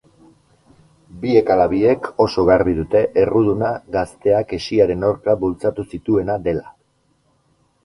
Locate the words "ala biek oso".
1.55-2.45